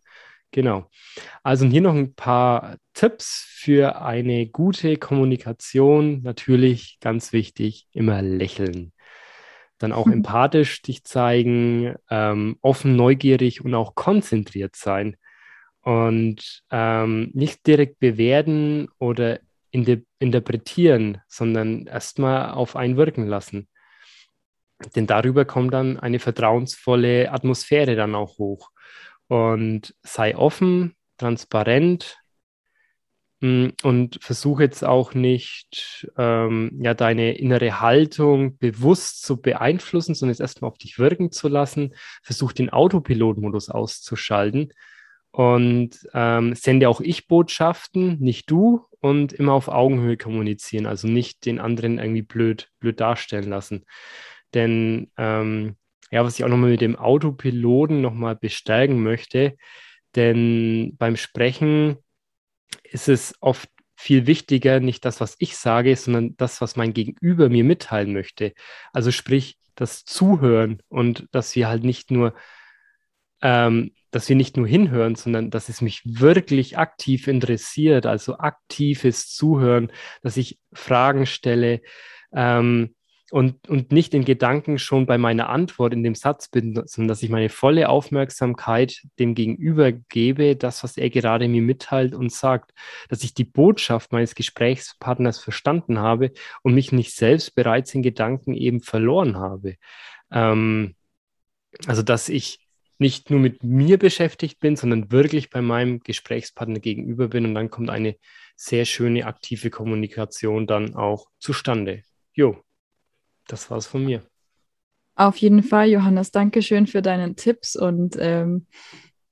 [0.53, 0.91] Genau.
[1.43, 6.23] Also hier noch ein paar Tipps für eine gute Kommunikation.
[6.23, 8.93] Natürlich ganz wichtig, immer lächeln.
[9.79, 10.13] Dann auch mhm.
[10.13, 15.17] empathisch dich zeigen, ähm, offen, neugierig und auch konzentriert sein.
[15.81, 19.41] Und ähm, nicht direkt bewerten oder
[19.73, 23.69] interpretieren, sondern erstmal auf einen wirken lassen.
[24.95, 28.71] Denn darüber kommt dann eine vertrauensvolle Atmosphäre dann auch hoch
[29.29, 32.19] und sei offen, transparent
[33.41, 40.33] mm, und versuche jetzt auch nicht, ähm, ja, deine innere Haltung bewusst zu beeinflussen, sondern
[40.33, 41.95] es erstmal auf dich wirken zu lassen.
[42.23, 44.73] Versuch den Autopilotmodus auszuschalten
[45.31, 51.45] und ähm, sende auch ich Botschaften, nicht du, und immer auf Augenhöhe kommunizieren, also nicht
[51.45, 53.85] den anderen irgendwie blöd, blöd darstellen lassen.
[54.55, 55.77] Denn ähm,
[56.11, 59.57] ja, was ich auch nochmal mit dem Autopiloten nochmal bestärken möchte,
[60.15, 61.97] denn beim Sprechen
[62.85, 67.49] ist es oft viel wichtiger, nicht das, was ich sage, sondern das, was mein Gegenüber
[67.49, 68.53] mir mitteilen möchte.
[68.93, 72.35] Also sprich, das Zuhören und dass wir halt nicht nur,
[73.41, 79.35] ähm, dass wir nicht nur hinhören, sondern dass es mich wirklich aktiv interessiert, also aktives
[79.35, 79.91] Zuhören,
[80.23, 81.81] dass ich Fragen stelle,
[82.33, 82.95] ähm,
[83.33, 87.23] und, und nicht in Gedanken schon bei meiner Antwort in dem Satz bin, sondern dass
[87.23, 92.73] ich meine volle Aufmerksamkeit dem Gegenüber gebe, das, was er gerade mir mitteilt und sagt,
[93.09, 98.53] dass ich die Botschaft meines Gesprächspartners verstanden habe und mich nicht selbst bereits in Gedanken
[98.53, 99.77] eben verloren habe.
[100.31, 100.95] Ähm,
[101.87, 102.61] also, dass ich
[103.03, 107.71] nicht nur mit mir beschäftigt bin, sondern wirklich bei meinem Gesprächspartner gegenüber bin und dann
[107.71, 108.17] kommt eine
[108.57, 112.03] sehr schöne aktive Kommunikation dann auch zustande.
[112.33, 112.63] Jo
[113.47, 114.23] das war's von mir.
[115.15, 118.67] Auf jeden Fall, Johannes, danke schön für deine Tipps und ähm,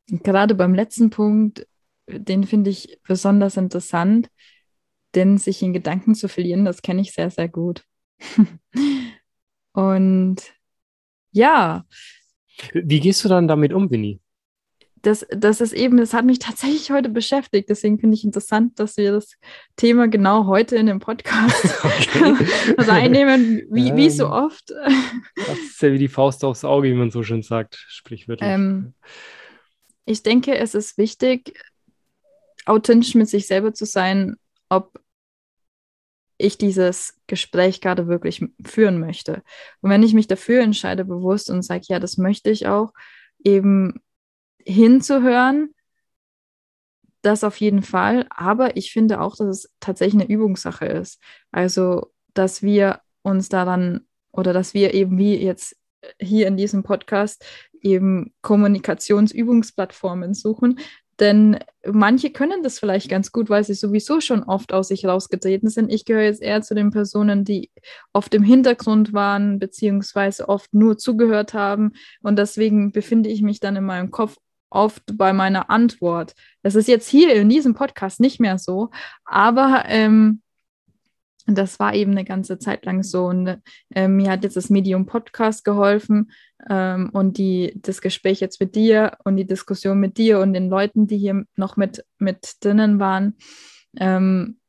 [0.06, 1.66] gerade beim letzten Punkt,
[2.06, 4.28] den finde ich besonders interessant,
[5.14, 7.84] denn sich in Gedanken zu verlieren, das kenne ich sehr, sehr gut.
[9.72, 10.36] und
[11.32, 11.86] ja.
[12.72, 14.20] Wie gehst du dann damit um, Winnie?
[15.02, 17.68] das, das ist eben, das hat mich tatsächlich heute beschäftigt.
[17.70, 19.36] Deswegen finde ich interessant, dass wir das
[19.76, 22.34] Thema genau heute in dem Podcast okay.
[22.78, 24.70] reinnehmen, wie, ähm, wie so oft.
[24.70, 28.48] Das ist ja wie die Faust aufs Auge, wie man so schön sagt, sprichwörtlich.
[28.48, 28.94] Ähm,
[30.04, 31.58] ich denke, es ist wichtig,
[32.66, 34.36] authentisch mit sich selber zu sein,
[34.68, 34.99] ob
[36.40, 39.42] ich dieses Gespräch gerade wirklich führen möchte.
[39.80, 42.92] Und wenn ich mich dafür entscheide, bewusst und sage, ja, das möchte ich auch,
[43.42, 44.00] eben
[44.64, 45.74] hinzuhören,
[47.22, 48.26] das auf jeden Fall.
[48.30, 51.20] Aber ich finde auch, dass es tatsächlich eine Übungssache ist.
[51.50, 55.76] Also, dass wir uns daran oder dass wir eben wie jetzt
[56.18, 57.44] hier in diesem Podcast
[57.82, 60.78] eben Kommunikationsübungsplattformen suchen,
[61.20, 65.68] denn manche können das vielleicht ganz gut, weil sie sowieso schon oft aus sich rausgetreten
[65.68, 65.92] sind.
[65.92, 67.70] Ich gehöre jetzt eher zu den Personen, die
[68.12, 71.92] oft im Hintergrund waren, beziehungsweise oft nur zugehört haben.
[72.22, 74.36] Und deswegen befinde ich mich dann in meinem Kopf
[74.70, 76.34] oft bei meiner Antwort.
[76.62, 78.90] Das ist jetzt hier in diesem Podcast nicht mehr so,
[79.24, 80.42] aber ähm,
[81.46, 83.26] das war eben eine ganze Zeit lang so.
[83.26, 83.58] Und
[83.94, 86.30] äh, mir hat jetzt das Medium Podcast geholfen
[86.68, 90.68] ähm, und die, das Gespräch jetzt mit dir und die Diskussion mit dir und den
[90.68, 93.36] Leuten, die hier noch mit, mit drinnen waren.
[93.96, 94.59] Ähm,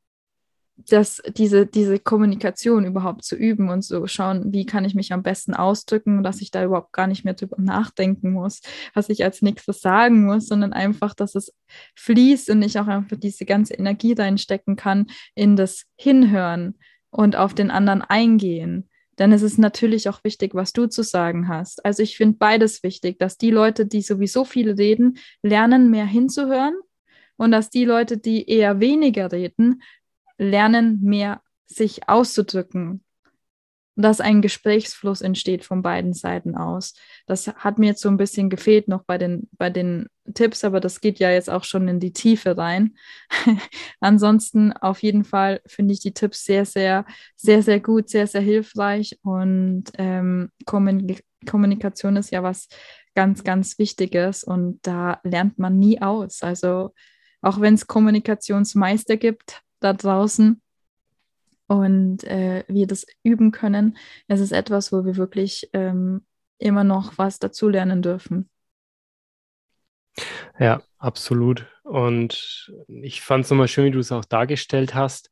[0.89, 5.23] das, diese, diese Kommunikation überhaupt zu üben und so schauen, wie kann ich mich am
[5.23, 8.61] besten ausdrücken, dass ich da überhaupt gar nicht mehr drüber nachdenken muss,
[8.93, 11.53] was ich als nächstes sagen muss, sondern einfach, dass es
[11.95, 16.75] fließt und ich auch einfach diese ganze Energie reinstecken kann in das Hinhören
[17.09, 18.87] und auf den anderen eingehen.
[19.19, 21.85] Denn es ist natürlich auch wichtig, was du zu sagen hast.
[21.85, 26.73] Also ich finde beides wichtig, dass die Leute, die sowieso viel reden, lernen, mehr hinzuhören
[27.37, 29.81] und dass die Leute, die eher weniger reden,
[30.41, 33.04] lernen, mehr sich auszudrücken.
[33.97, 36.95] Dass ein Gesprächsfluss entsteht von beiden Seiten aus.
[37.27, 40.80] Das hat mir jetzt so ein bisschen gefehlt noch bei den, bei den Tipps, aber
[40.80, 42.95] das geht ja jetzt auch schon in die Tiefe rein.
[43.99, 48.41] Ansonsten auf jeden Fall finde ich die Tipps sehr, sehr, sehr, sehr gut, sehr, sehr
[48.41, 52.69] hilfreich und ähm, Kommunikation ist ja was
[53.13, 56.43] ganz, ganz Wichtiges und da lernt man nie aus.
[56.43, 56.93] Also
[57.41, 60.61] auch wenn es Kommunikationsmeister gibt, da draußen.
[61.67, 63.97] und äh, wir das üben können.
[64.27, 66.25] Es ist etwas, wo wir wirklich ähm,
[66.57, 68.49] immer noch was dazulernen dürfen.
[70.59, 71.65] Ja, absolut.
[71.83, 75.31] Und ich fand es nochmal schön, wie du es auch dargestellt hast,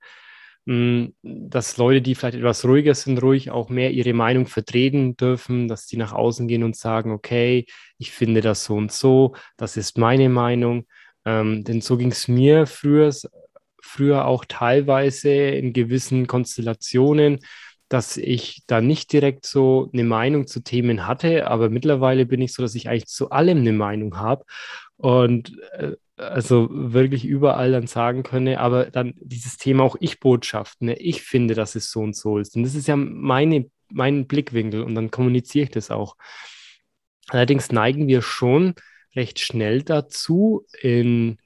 [0.66, 5.68] hm, dass Leute, die vielleicht etwas ruhiger sind, ruhig auch mehr ihre Meinung vertreten dürfen,
[5.68, 7.66] dass die nach außen gehen und sagen, okay,
[7.98, 10.88] ich finde das so und so, das ist meine Meinung.
[11.26, 13.12] Ähm, denn so ging es mir früher,
[13.82, 17.40] früher auch teilweise in gewissen Konstellationen,
[17.90, 22.54] dass ich da nicht direkt so eine Meinung zu Themen hatte, aber mittlerweile bin ich
[22.54, 24.46] so, dass ich eigentlich zu allem eine Meinung habe
[24.98, 31.00] und äh, also wirklich überall dann sagen könne, aber dann dieses Thema auch Ich-Botschaften, ne?
[31.00, 32.56] ich finde, dass es so und so ist.
[32.56, 36.16] Und das ist ja meine, mein Blickwinkel und dann kommuniziere ich das auch.
[37.30, 38.76] Allerdings neigen wir schon
[39.16, 41.38] recht schnell dazu, in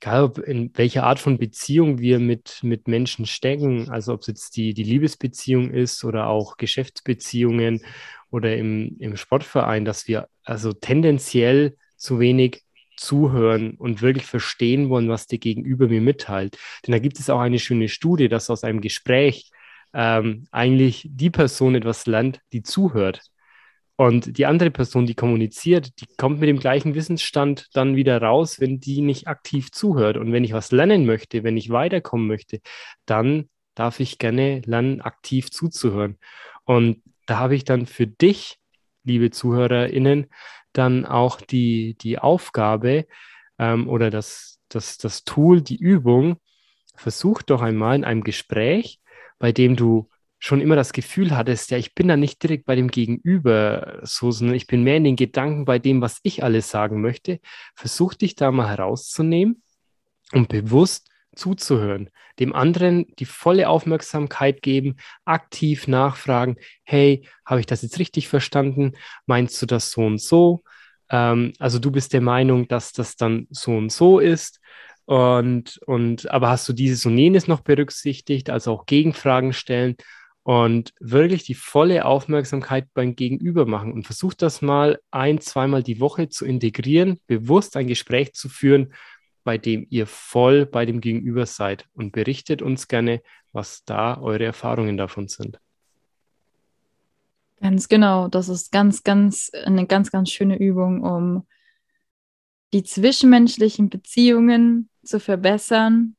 [0.00, 4.28] egal ob in welcher Art von Beziehung wir mit, mit Menschen stecken, also ob es
[4.28, 7.82] jetzt die, die Liebesbeziehung ist oder auch Geschäftsbeziehungen
[8.30, 12.62] oder im, im Sportverein, dass wir also tendenziell zu wenig
[12.96, 16.56] zuhören und wirklich verstehen wollen, was der Gegenüber mir mitteilt.
[16.86, 19.50] Denn da gibt es auch eine schöne Studie, dass aus einem Gespräch
[19.92, 23.22] ähm, eigentlich die Person etwas lernt, die zuhört.
[24.00, 28.58] Und die andere Person, die kommuniziert, die kommt mit dem gleichen Wissensstand dann wieder raus,
[28.58, 30.16] wenn die nicht aktiv zuhört.
[30.16, 32.62] Und wenn ich was lernen möchte, wenn ich weiterkommen möchte,
[33.04, 36.16] dann darf ich gerne lernen, aktiv zuzuhören.
[36.64, 38.56] Und da habe ich dann für dich,
[39.04, 40.28] liebe ZuhörerInnen,
[40.72, 43.06] dann auch die, die Aufgabe
[43.58, 46.38] ähm, oder das, das, das Tool, die Übung,
[46.96, 48.98] versuch doch einmal in einem Gespräch,
[49.38, 50.08] bei dem du
[50.40, 54.30] schon immer das Gefühl hattest, ja, ich bin da nicht direkt bei dem Gegenüber so,
[54.30, 57.40] sondern ich bin mehr in den Gedanken bei dem, was ich alles sagen möchte,
[57.74, 59.62] versuch dich da mal herauszunehmen
[60.32, 67.82] und bewusst zuzuhören, dem anderen die volle Aufmerksamkeit geben, aktiv nachfragen, hey, habe ich das
[67.82, 68.92] jetzt richtig verstanden?
[69.26, 70.64] Meinst du das so und so?
[71.10, 74.58] Ähm, also du bist der Meinung, dass das dann so und so ist.
[75.04, 79.96] Und, und aber hast du dieses und jenes noch berücksichtigt, also auch Gegenfragen stellen
[80.42, 86.00] und wirklich die volle Aufmerksamkeit beim Gegenüber machen und versucht das mal ein, zweimal die
[86.00, 88.92] Woche zu integrieren, bewusst ein Gespräch zu führen,
[89.44, 93.22] bei dem ihr voll bei dem Gegenüber seid und berichtet uns gerne,
[93.52, 95.58] was da eure Erfahrungen davon sind.
[97.60, 101.46] Ganz genau, das ist ganz, ganz eine ganz, ganz schöne Übung, um
[102.72, 106.16] die zwischenmenschlichen Beziehungen zu verbessern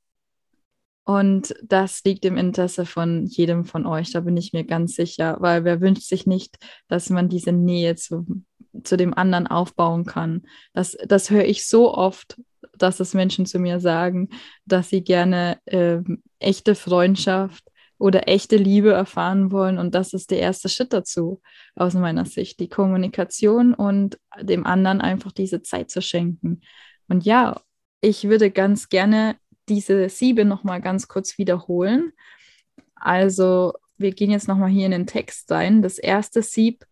[1.04, 5.38] und das liegt im Interesse von jedem von euch, da bin ich mir ganz sicher,
[5.40, 8.26] weil wer wünscht sich nicht, dass man diese Nähe zu,
[8.84, 10.44] zu dem anderen aufbauen kann.
[10.74, 12.40] Das, das höre ich so oft,
[12.78, 14.30] dass es Menschen zu mir sagen,
[14.66, 16.00] dass sie gerne äh,
[16.40, 17.64] echte Freundschaft
[17.98, 19.78] oder echte Liebe erfahren wollen.
[19.78, 21.42] Und das ist der erste Schritt dazu,
[21.76, 26.62] aus meiner Sicht, die Kommunikation und dem anderen einfach diese Zeit zu schenken.
[27.08, 27.60] Und ja,
[28.02, 29.36] ich würde ganz gerne
[29.70, 32.14] diese Siebe nochmal ganz kurz wiederholen.
[32.96, 35.82] Also wir gehen jetzt nochmal hier in den Text rein.
[35.82, 36.86] Das erste Sieb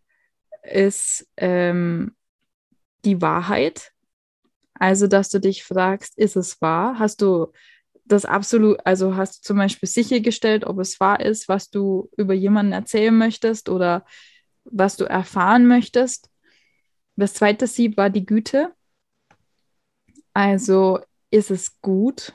[0.63, 2.15] ist ähm,
[3.05, 3.91] die Wahrheit.
[4.75, 6.99] Also, dass du dich fragst, ist es wahr?
[6.99, 7.51] Hast du
[8.05, 12.33] das absolut, also hast du zum Beispiel sichergestellt, ob es wahr ist, was du über
[12.33, 14.05] jemanden erzählen möchtest oder
[14.63, 16.29] was du erfahren möchtest?
[17.15, 18.73] Das zweite Sieb war die Güte.
[20.33, 22.33] Also, ist es gut?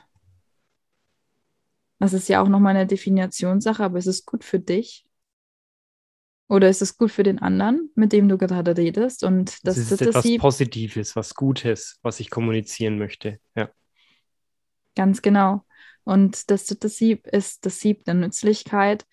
[2.05, 5.07] Das ist ja auch nochmal eine Definitionssache, aber ist es gut für dich?
[6.51, 9.25] Oder ist es gut für den anderen, mit dem du gerade redest?
[9.25, 13.41] Und das, das ist etwas Sieb, Positives, was Gutes, was ich kommunizieren möchte.
[13.57, 13.71] Ja.
[14.95, 15.65] Ganz genau.
[16.03, 19.07] Und das dritte Sieb ist das Sieb der Nützlichkeit.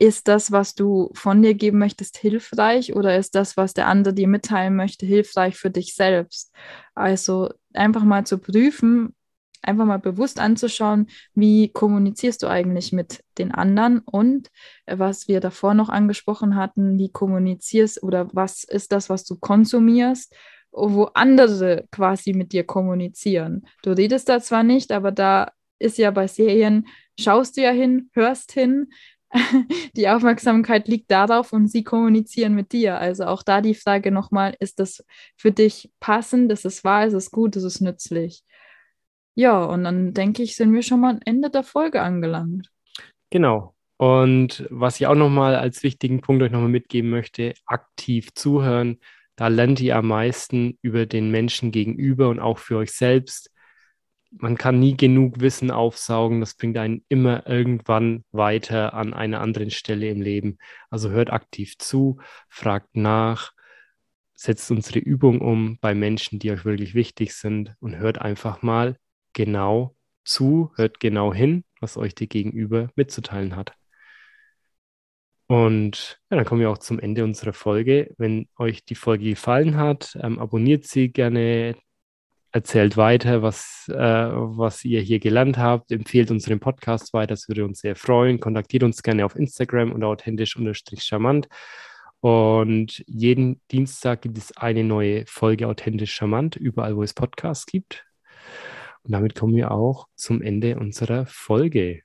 [0.00, 4.14] Ist das, was du von dir geben möchtest, hilfreich oder ist das, was der andere
[4.14, 6.52] dir mitteilen möchte, hilfreich für dich selbst?
[6.96, 9.14] Also einfach mal zu prüfen,
[9.62, 14.48] einfach mal bewusst anzuschauen, wie kommunizierst du eigentlich mit den anderen und
[14.86, 19.36] äh, was wir davor noch angesprochen hatten, wie kommunizierst oder was ist das, was du
[19.36, 20.34] konsumierst,
[20.72, 23.66] wo andere quasi mit dir kommunizieren.
[23.82, 26.86] Du redest da zwar nicht, aber da ist ja bei Serien,
[27.18, 28.88] schaust du ja hin, hörst hin,
[29.96, 32.98] die Aufmerksamkeit liegt darauf und sie kommunizieren mit dir.
[32.98, 35.04] Also auch da die Frage nochmal, ist das
[35.36, 38.42] für dich passend, ist es wahr, ist es gut, ist es nützlich?
[39.34, 42.70] Ja, und dann denke ich, sind wir schon mal am Ende der Folge angelangt.
[43.30, 43.74] Genau.
[43.96, 48.98] Und was ich auch nochmal als wichtigen Punkt euch nochmal mitgeben möchte, aktiv zuhören.
[49.36, 53.50] Da lernt ihr am meisten über den Menschen gegenüber und auch für euch selbst.
[54.30, 56.40] man kann nie genug Wissen aufsaugen.
[56.40, 60.58] Das bringt einen immer irgendwann weiter an einer anderen Stelle im Leben.
[60.90, 62.18] Also hört aktiv zu,
[62.48, 63.52] fragt nach,
[64.34, 68.96] setzt unsere Übung um bei Menschen, die euch wirklich wichtig sind und hört einfach mal
[69.32, 73.74] genau zu, hört genau hin, was euch der Gegenüber mitzuteilen hat.
[75.50, 78.14] Und ja, dann kommen wir auch zum Ende unserer Folge.
[78.18, 81.74] Wenn euch die Folge gefallen hat, ähm, abonniert sie gerne,
[82.52, 87.64] erzählt weiter, was, äh, was ihr hier gelernt habt, empfehlt unseren Podcast weiter, das würde
[87.64, 88.38] uns sehr freuen.
[88.38, 91.48] Kontaktiert uns gerne auf Instagram und authentisch-charmant.
[92.20, 98.04] Und jeden Dienstag gibt es eine neue Folge authentisch charmant, überall, wo es Podcasts gibt.
[99.02, 102.02] Und damit kommen wir auch zum Ende unserer Folge.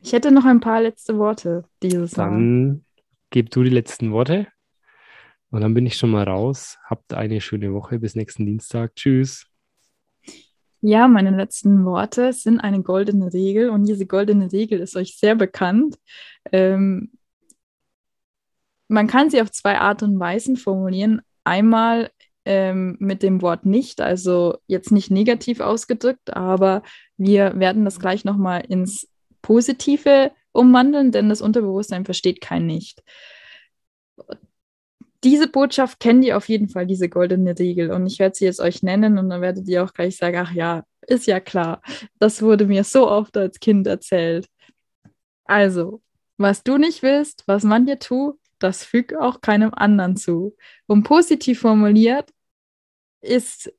[0.00, 2.24] Ich hätte noch ein paar letzte Worte dieses Mal.
[2.24, 2.84] Dann
[3.30, 4.48] gib du die letzten Worte.
[5.50, 6.78] Und dann bin ich schon mal raus.
[6.84, 8.00] Habt eine schöne Woche.
[8.00, 8.96] Bis nächsten Dienstag.
[8.96, 9.46] Tschüss.
[10.80, 15.36] Ja, meine letzten Worte sind eine goldene Regel und diese goldene Regel ist euch sehr
[15.36, 15.96] bekannt.
[16.50, 17.12] Ähm,
[18.88, 21.22] man kann sie auf zwei Art und Weisen formulieren.
[21.44, 22.10] Einmal
[22.44, 26.82] ähm, mit dem Wort nicht, also jetzt nicht negativ ausgedrückt, aber
[27.16, 29.08] wir werden das gleich nochmal ins
[29.42, 33.02] Positive umwandeln, denn das Unterbewusstsein versteht kein Nicht.
[35.24, 37.92] Diese Botschaft kennt ihr auf jeden Fall, diese goldene Regel.
[37.92, 40.52] Und ich werde sie jetzt euch nennen und dann werdet ihr auch gleich sagen, ach
[40.52, 41.80] ja, ist ja klar.
[42.18, 44.48] Das wurde mir so oft als Kind erzählt.
[45.44, 46.02] Also,
[46.38, 50.56] was du nicht willst, was man dir tut, das fügt auch keinem anderen zu.
[50.86, 52.30] Und positiv formuliert
[53.20, 53.72] ist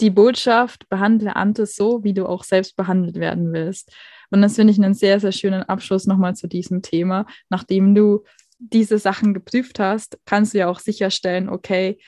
[0.00, 3.92] die Botschaft, behandle andere so, wie du auch selbst behandelt werden willst.
[4.30, 7.26] Und das finde ich einen sehr, sehr schönen Abschluss nochmal zu diesem Thema.
[7.48, 8.24] Nachdem du
[8.58, 11.98] diese Sachen geprüft hast, kannst du ja auch sicherstellen, okay,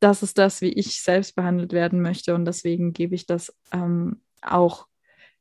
[0.00, 4.20] das ist das, wie ich selbst behandelt werden möchte und deswegen gebe ich das ähm,
[4.40, 4.86] auch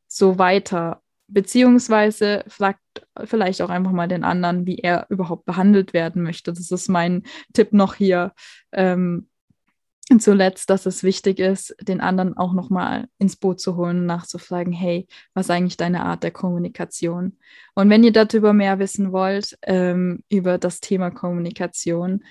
[0.08, 1.02] so weiter.
[1.28, 2.82] Beziehungsweise fragt
[3.24, 6.54] vielleicht auch einfach mal den anderen, wie er überhaupt behandelt werden möchte.
[6.54, 8.34] Das ist mein Tipp noch hier.
[8.72, 9.28] Ähm,
[10.20, 15.08] zuletzt, dass es wichtig ist, den anderen auch nochmal ins Boot zu holen, nachzufragen, hey,
[15.34, 17.38] was ist eigentlich deine Art der Kommunikation?
[17.76, 22.24] Und wenn ihr darüber mehr wissen wollt, ähm, über das Thema Kommunikation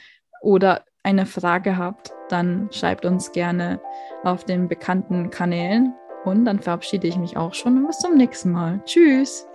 [0.43, 3.81] oder eine Frage habt, dann schreibt uns gerne
[4.25, 5.95] auf den bekannten Kanälen.
[6.25, 8.83] Und dann verabschiede ich mich auch schon und bis zum nächsten Mal.
[8.85, 9.50] Tschüss!